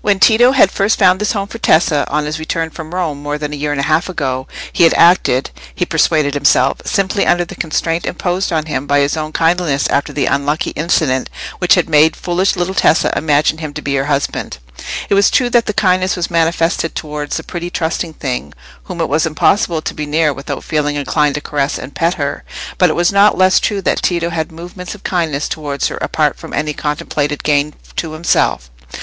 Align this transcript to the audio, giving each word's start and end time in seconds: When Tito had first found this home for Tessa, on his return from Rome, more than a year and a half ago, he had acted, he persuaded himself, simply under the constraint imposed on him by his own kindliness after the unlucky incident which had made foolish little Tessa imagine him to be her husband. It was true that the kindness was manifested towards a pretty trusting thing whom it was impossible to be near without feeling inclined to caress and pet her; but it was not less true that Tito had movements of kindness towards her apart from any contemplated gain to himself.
When 0.00 0.18
Tito 0.18 0.52
had 0.52 0.70
first 0.70 0.98
found 0.98 1.20
this 1.20 1.32
home 1.32 1.46
for 1.46 1.58
Tessa, 1.58 2.08
on 2.08 2.24
his 2.24 2.38
return 2.38 2.70
from 2.70 2.94
Rome, 2.94 3.20
more 3.22 3.36
than 3.36 3.52
a 3.52 3.56
year 3.56 3.70
and 3.70 3.80
a 3.82 3.84
half 3.84 4.08
ago, 4.08 4.48
he 4.72 4.84
had 4.84 4.94
acted, 4.94 5.50
he 5.74 5.84
persuaded 5.84 6.32
himself, 6.32 6.78
simply 6.86 7.26
under 7.26 7.44
the 7.44 7.54
constraint 7.54 8.06
imposed 8.06 8.50
on 8.50 8.64
him 8.64 8.86
by 8.86 9.00
his 9.00 9.14
own 9.14 9.30
kindliness 9.30 9.86
after 9.88 10.10
the 10.10 10.24
unlucky 10.24 10.70
incident 10.70 11.28
which 11.58 11.74
had 11.74 11.86
made 11.86 12.16
foolish 12.16 12.56
little 12.56 12.72
Tessa 12.74 13.12
imagine 13.14 13.58
him 13.58 13.74
to 13.74 13.82
be 13.82 13.94
her 13.96 14.06
husband. 14.06 14.56
It 15.10 15.12
was 15.12 15.30
true 15.30 15.50
that 15.50 15.66
the 15.66 15.74
kindness 15.74 16.16
was 16.16 16.30
manifested 16.30 16.94
towards 16.94 17.38
a 17.38 17.42
pretty 17.44 17.68
trusting 17.68 18.14
thing 18.14 18.54
whom 18.84 19.02
it 19.02 19.08
was 19.10 19.26
impossible 19.26 19.82
to 19.82 19.92
be 19.92 20.06
near 20.06 20.32
without 20.32 20.64
feeling 20.64 20.96
inclined 20.96 21.34
to 21.34 21.42
caress 21.42 21.78
and 21.78 21.94
pet 21.94 22.14
her; 22.14 22.42
but 22.78 22.88
it 22.88 22.96
was 22.96 23.12
not 23.12 23.36
less 23.36 23.60
true 23.60 23.82
that 23.82 24.00
Tito 24.02 24.30
had 24.30 24.50
movements 24.50 24.94
of 24.94 25.02
kindness 25.04 25.46
towards 25.46 25.88
her 25.88 25.98
apart 25.98 26.38
from 26.38 26.54
any 26.54 26.72
contemplated 26.72 27.42
gain 27.44 27.74
to 27.96 28.12
himself. 28.12 28.70